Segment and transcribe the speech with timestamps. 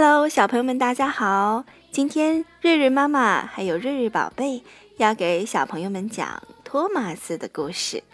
[0.00, 1.64] Hello，小朋友们，大家好！
[1.90, 4.62] 今天瑞瑞妈妈还有瑞瑞宝贝
[4.96, 8.04] 要给小朋友们讲托马斯的故事。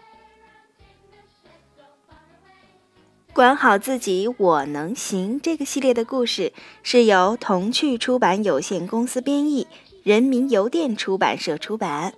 [3.35, 5.39] 管好自己，我能行。
[5.39, 9.67] 这个系列的故事是由童趣出版有限公司编译，
[10.03, 12.15] 人民邮电出版社出版。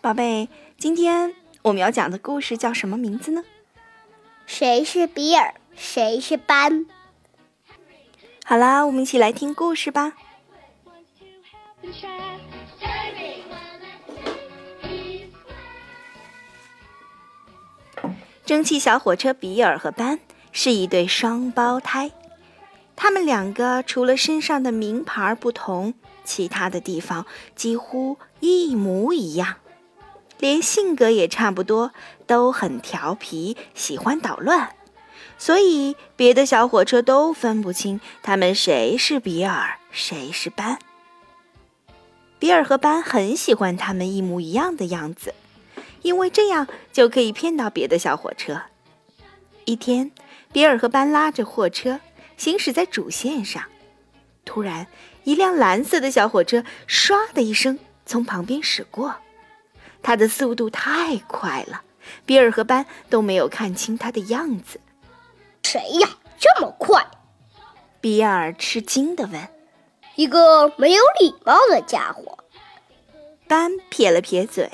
[0.00, 0.48] 宝贝，
[0.78, 3.44] 今天我们要讲的故事叫什么名字呢？
[4.46, 5.54] 谁是比尔？
[5.76, 6.86] 谁是班？
[8.52, 10.12] 好啦，我们一起来听故事吧。
[18.44, 20.18] 蒸汽小火车比尔和班
[20.52, 22.10] 是一对双胞胎，
[22.94, 27.24] 他们两个除了身上的名牌不同，其他的地方
[27.56, 29.56] 几乎一模一样，
[30.38, 31.92] 连性格也差不多，
[32.26, 34.76] 都很调皮，喜欢捣乱。
[35.44, 40.78] 所以，别的小火车都分不清他们谁是比尔，谁是班。
[42.38, 45.34] 比尔和班很喜欢他们一模一样的样子，
[46.02, 48.62] 因为这样就可以骗到别的小火车。
[49.64, 50.12] 一天，
[50.52, 51.98] 比尔和班拉着货车
[52.36, 53.64] 行驶在主线上，
[54.44, 54.86] 突然，
[55.24, 59.16] 一辆蓝色的小火车唰的一声从旁边驶过，
[60.04, 61.82] 它的速度太快了，
[62.24, 64.78] 比尔和班都没有看清它的样子。
[65.62, 66.08] 谁呀？
[66.38, 67.06] 这么快！
[68.00, 69.48] 比尔吃惊地问。
[70.16, 72.38] “一个没有礼貌的家伙。”
[73.48, 74.70] 班撇了撇嘴。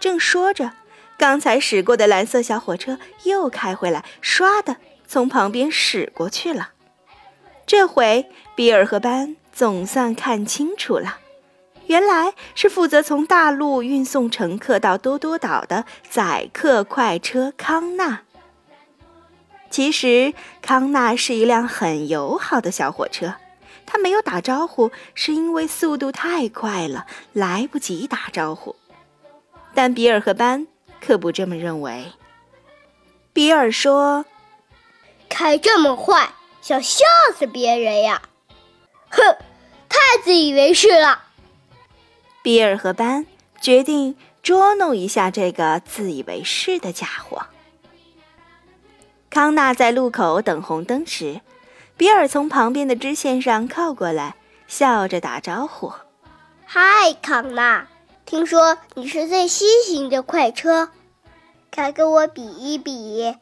[0.00, 0.72] 正说着，
[1.16, 6.70] 刚才驶过的蓝色小火车又开回来，唰的从旁边驶过去了。
[7.64, 11.18] 这回，比尔和班总算看清楚了，
[11.86, 18.22] 原来是负责从大陆运送乘客到多多岛的载客快车康纳。
[19.76, 20.32] 其实
[20.62, 23.34] 康纳是一辆很友好的小火车，
[23.84, 28.74] 他没有打招呼，是因为速度太快了，来不及打招呼。
[29.74, 30.66] 但比尔和班
[30.98, 32.06] 可不这么认为。
[33.34, 34.24] 比尔说
[35.28, 36.30] ：“开这么快，
[36.62, 37.04] 想吓
[37.36, 38.22] 死别人呀！”
[39.12, 39.36] 哼，
[39.90, 41.24] 太自以为是了。
[42.42, 43.26] 比尔和班
[43.60, 47.48] 决定捉弄一下这个自以为是的家伙。
[49.36, 51.42] 康纳在路口等红灯时，
[51.98, 54.34] 比尔从旁边的支线上靠过来，
[54.66, 55.92] 笑着打招呼
[56.64, 57.86] ：“嗨，康纳，
[58.24, 60.88] 听说你是最新型的快车，
[61.70, 63.36] 快跟我比一比，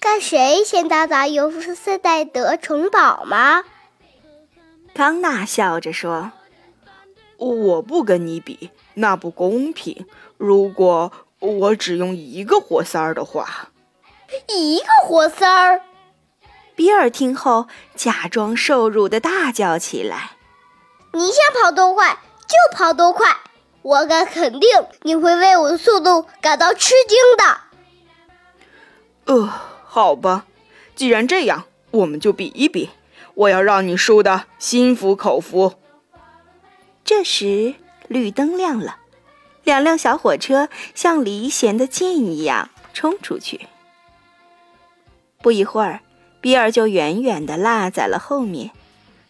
[0.00, 3.62] 看谁先到达尤夫斯戴德城堡吗？”
[4.94, 6.32] 康纳笑着说
[7.38, 10.06] ：“我不跟你比，那不公平。
[10.38, 13.68] 如果我只用一个活塞儿的话。”
[14.48, 15.82] 一个活塞儿，
[16.74, 20.32] 比尔听后假装受辱的大叫起来
[21.12, 23.36] ：“你想跑多快就跑多快，
[23.82, 24.68] 我敢肯定
[25.02, 27.60] 你会为我的速度感到吃惊的。”
[29.32, 29.52] 呃，
[29.84, 30.46] 好吧，
[30.94, 32.90] 既然这样，我们就比一比，
[33.34, 35.74] 我要让你输得心服口服。
[37.04, 37.74] 这时，
[38.08, 38.98] 绿灯亮了，
[39.64, 43.68] 两辆小火车像离弦的箭一样冲出去。
[45.46, 46.00] 不一会儿，
[46.40, 48.72] 比尔就远远地落在了后面。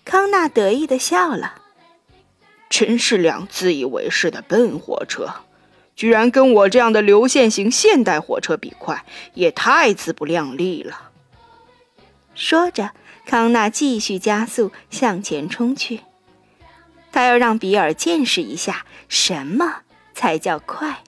[0.02, 1.56] 康纳得意地笑了
[2.70, 5.28] ：“真是辆自以为是的笨火车，
[5.94, 11.10] 居然跟我这样的流线型现代火车比快，也太自不量力了。”
[12.34, 12.92] 说着，
[13.26, 16.00] 康纳继续加速向前冲去。
[17.12, 19.82] 他要让比尔见识一下什么
[20.14, 21.02] 才叫快。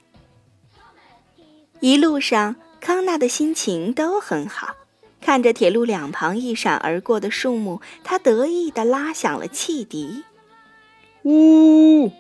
[1.80, 4.74] 一路上，康纳的心情都很好。
[5.20, 10.24] 看着铁路两旁一闪而过的树木，他得意地拉响了汽笛。
[11.24, 12.10] 呜，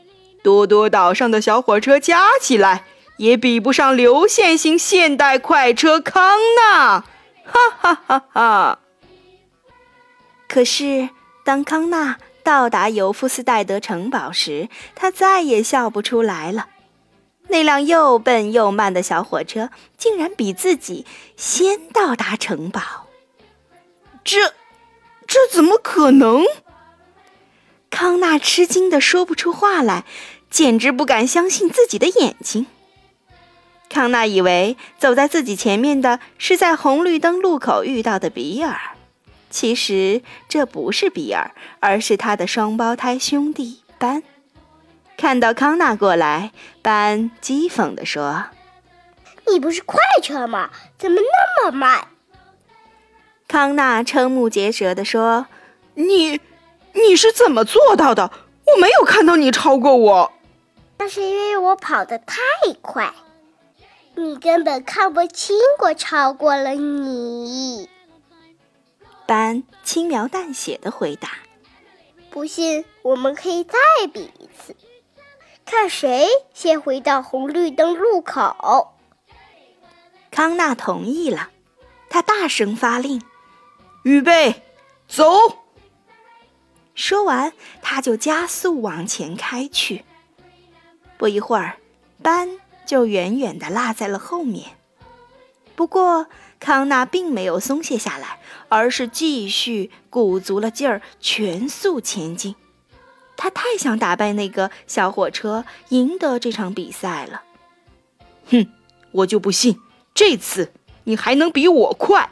[0.42, 2.84] 多多岛上的小火车加起来
[3.16, 7.04] 也比不上流线型现代快车康纳！
[7.44, 8.78] 哈哈哈哈！
[10.48, 11.08] 可是，
[11.44, 16.66] 当康纳到达尤夫斯戴德城堡时，他再也笑不出来了。
[17.48, 21.04] 那辆又笨又慢的小火车竟然比自己
[21.36, 22.80] 先到达城堡，
[24.22, 24.54] 这，
[25.26, 26.44] 这怎么可能？
[27.90, 30.04] 康纳吃惊的说不出话来，
[30.50, 32.66] 简直不敢相信自己的眼睛。
[33.88, 38.78] 康纳以为走在自己前面的是在红绿灯路口遇到的比尔，
[39.48, 44.22] 其实这不是比尔，而是他的双胞胎兄弟班。
[45.18, 48.44] 看到康纳过来，班讥讽地说
[49.50, 50.70] ：“你不是快车吗？
[50.96, 52.06] 怎么那么慢？”
[53.48, 55.48] 康纳瞠目结舌地说
[55.94, 56.40] ：“你，
[56.92, 58.30] 你是怎么做到的？
[58.64, 60.32] 我没有看到你超过我。
[60.98, 62.40] 那是因为我跑得太
[62.80, 63.12] 快，
[64.14, 67.90] 你根本看不清我超过了你。”
[69.26, 71.30] 班轻描淡写的回答
[72.30, 73.76] ：“不信，我们可以再
[74.12, 74.76] 比一次，
[75.70, 78.94] 看谁先回到红绿灯路口。”
[80.32, 81.50] 康纳同意了，
[82.08, 83.22] 他大声发令。
[84.02, 84.62] 预备，
[85.06, 85.26] 走！
[86.94, 90.04] 说完，他就加速往前开去。
[91.18, 91.76] 不一会儿，
[92.22, 94.70] 班就远远地落在了后面。
[95.76, 96.28] 不过，
[96.58, 102.56] 康纳并没有松懈下来，而是继续鼓足了劲儿，全速前进。
[103.38, 107.42] 他太想打败那个小火车，赢得这场比赛了。
[108.50, 108.66] 哼，
[109.12, 109.80] 我就不信
[110.12, 110.72] 这次
[111.04, 112.30] 你还能比我快！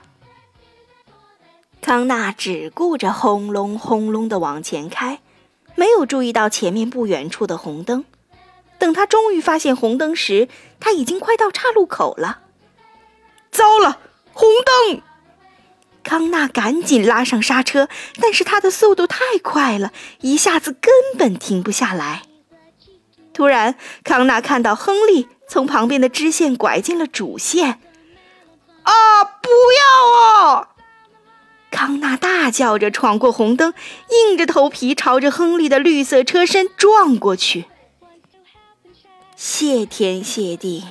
[1.81, 5.21] 康纳只顾着轰隆轰隆地往前开，
[5.77, 8.05] 没有注意到前面不远处的红灯。
[8.79, 10.49] 等他终于发现红灯时，
[10.81, 12.41] 他已经快到岔路口了。
[16.17, 17.91] 康纳赶紧拉上刹车，
[18.23, 19.93] 但是他的速度太快了，
[20.23, 22.23] 一下子根本停不下来。
[23.35, 27.81] 突然，康纳看到亨利从旁边的支线拐进了主线。
[28.85, 29.25] 啊！
[29.25, 30.69] 不要啊！
[31.71, 33.75] 康纳大叫着闯过红灯，
[34.31, 37.67] 硬着头皮朝着亨利的绿色车身撞过去。
[39.37, 40.83] 谢天谢地，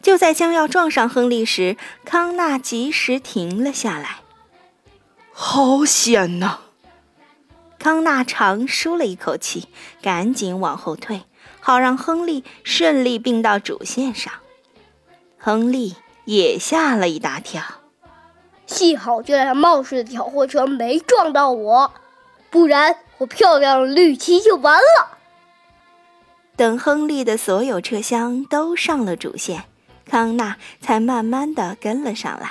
[0.00, 1.76] 就在将要撞上亨利时，
[2.06, 4.20] 康纳及时停了下来。
[5.38, 6.60] 好险呐！
[7.78, 9.68] 康纳长舒了一口气，
[10.00, 11.24] 赶紧往后退，
[11.60, 14.32] 好让亨利顺利并到主线上。
[15.36, 15.94] 亨利
[16.24, 17.62] 也吓了一大跳。
[18.64, 21.92] 幸好这辆冒失的小货车没撞到我，
[22.48, 25.18] 不然我漂亮的绿旗就完了。
[26.56, 29.66] 等亨利的所有车厢都上了主线，
[30.06, 32.50] 康纳才慢慢的跟了上来。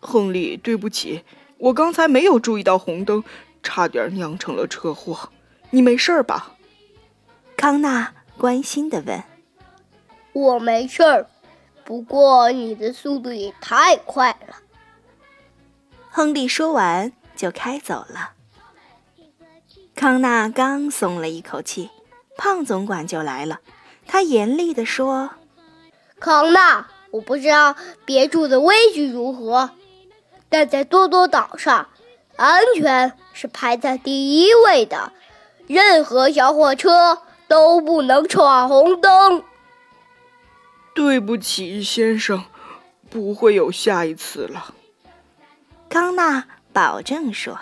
[0.00, 1.24] 亨利，对不起，
[1.64, 3.24] 我刚才没有注意到红灯，
[3.62, 5.30] 差点酿成了车祸。
[5.70, 6.52] 你没事吧？
[7.56, 9.24] 康纳关心的问。
[10.34, 11.26] 我没事儿，
[11.82, 14.56] 不过你的速度也太快了。
[16.10, 18.32] 亨利说完就开走了。
[19.94, 21.88] 康纳刚松了一口气，
[22.36, 23.60] 胖总管就来了。
[24.06, 25.30] 他严厉地说
[26.20, 27.74] ：“康纳，我不知道
[28.04, 29.70] 别处的规矩如何，
[30.54, 31.88] 但在多多岛上，
[32.36, 35.10] 安全是排在第一位的。
[35.66, 39.42] 任何小火车都不能闯红灯。”
[40.94, 42.44] 对不起，先生，
[43.10, 44.72] 不会有下一次了。
[45.88, 47.58] 康纳保证说。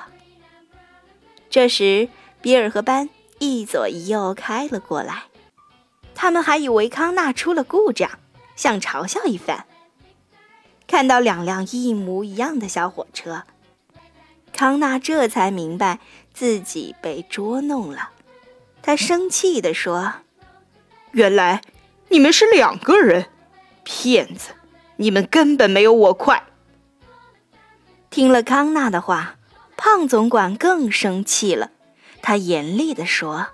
[1.49, 2.11] 这时，
[2.43, 3.09] 比尔和班
[3.39, 5.23] 一左一右开了过来，
[6.15, 8.11] 他们还以为康纳出了故障，
[8.55, 9.65] 想嘲笑一番。
[10.93, 13.45] 看到两辆一模一样的小火车，
[14.53, 16.01] 康纳这才明白
[16.35, 18.11] 自己被捉弄了。
[18.83, 20.13] 他生气地说
[21.13, 21.63] ：“原来
[22.11, 23.25] 你们是两个人，
[23.83, 24.51] 骗子！
[24.97, 26.43] 你们根本没有我快。”
[28.11, 29.37] 听了康纳的话，
[29.79, 31.71] 胖总管更生气了。
[32.21, 33.47] 他严厉地说：“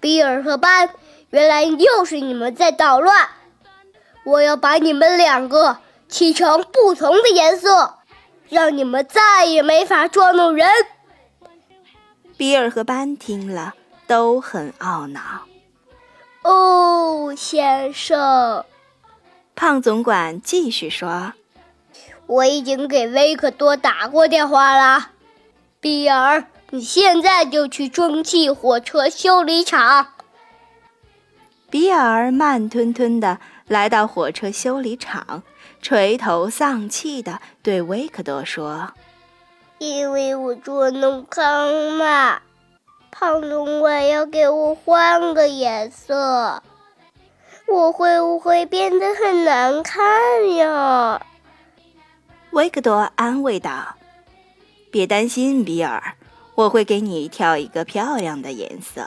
[0.00, 0.88] 比尔和班，
[1.28, 3.28] 原来又是你们在捣乱！
[4.24, 7.98] 我要把你们两个漆成不同的颜色，
[8.48, 10.68] 让你们再也没法捉弄人。”
[12.36, 13.74] 比尔和班听了
[14.06, 15.20] 都很懊恼。
[16.42, 18.64] 哦，先生，
[19.54, 21.32] 胖总管继续说。
[22.26, 25.12] 我已经给维克多打过电话了，
[25.80, 30.08] 比尔，你现在就去蒸汽火车修理厂。
[31.70, 35.42] 比尔慢吞吞地来到火车修理厂，
[35.82, 38.92] 垂头丧气地对维克多说
[39.78, 42.40] ：“因为我做弄康纳，
[43.10, 46.62] 胖总管要给我换个颜色，
[47.66, 51.20] 我会不会变得很难看呀？”
[52.52, 53.96] 维克多安慰道
[54.92, 56.14] ：“别担心，比尔，
[56.54, 59.04] 我会给你挑一个漂亮的颜色。”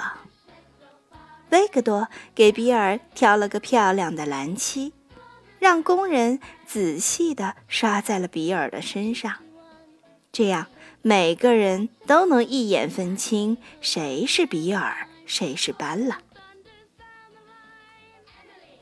[1.49, 4.93] 维克多给比尔挑了个漂亮的蓝漆，
[5.59, 9.33] 让工人仔细地刷在了比尔的身上，
[10.31, 10.67] 这样
[11.01, 16.19] 每个人都能一眼分清谁是比尔，谁是班了。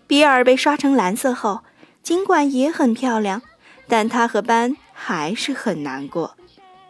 [0.06, 1.64] 比尔被刷成蓝色后，
[2.02, 3.42] 尽管也很漂亮。
[3.90, 6.36] 但他和班还是很难过，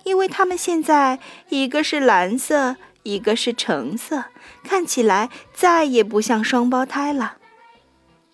[0.03, 1.19] 因为他们现在
[1.49, 2.75] 一个是蓝色，
[3.07, 4.25] 一个是橙色，
[4.63, 7.37] 看起来再也不像双胞胎了。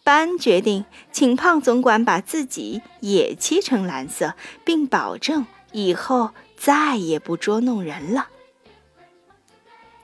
[0.03, 4.33] 班决定请胖总管把自己也漆成蓝色，
[4.65, 8.29] 并保证以后再也不捉弄人了。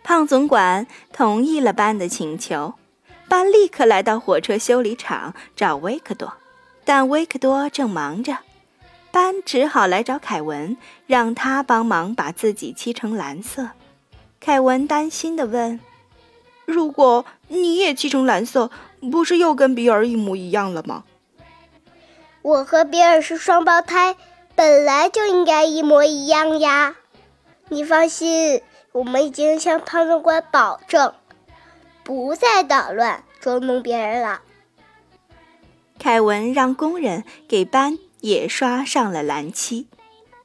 [0.03, 2.75] 胖总管同意了班的请求，
[3.27, 6.35] 班立刻来到火车修理厂找维克多，
[6.85, 8.37] 但维克多正忙着，
[9.11, 13.71] 班只好来找凯文，让他帮忙把自己漆成蓝色。
[14.39, 15.79] 凯文担心地问
[16.65, 18.69] ：“如果你也漆成蓝色？”
[19.11, 21.05] 不是又跟比尔一模一样了吗？
[22.41, 24.17] 我和比尔是双胞胎，
[24.55, 26.97] 本来就应该一模一样呀。
[27.69, 31.13] 你放心，我们已经向胖总管保证，
[32.03, 34.41] 不再捣乱捉弄别人了。
[35.97, 39.87] 凯文让工人给斑也刷上了蓝漆，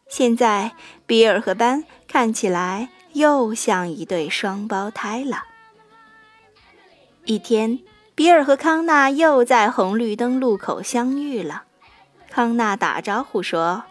[0.09, 0.71] 现在
[1.07, 5.45] 比尔和斑看起来又像一对双胞胎了。
[7.25, 7.81] 一天。
[8.17, 11.65] 比尔和康纳又在红绿灯路口相遇了。
[12.31, 13.83] 康纳打招呼说：“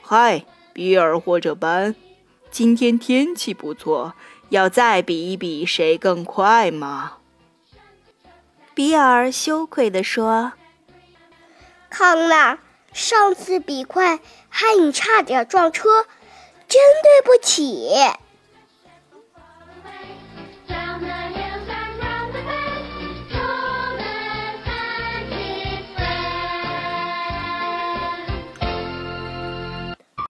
[0.00, 1.94] 嗨，比尔或者班，
[2.50, 4.14] 今天天气不错，
[4.48, 7.18] 要再比一比谁更快吗？”
[8.72, 10.54] 比尔羞愧地说
[11.90, 12.58] ：“康纳，
[12.94, 16.04] 上次比快害你差点撞车，
[16.66, 17.90] 真对不起。”